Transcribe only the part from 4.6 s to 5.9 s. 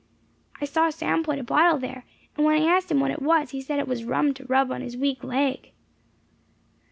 on his weak leg."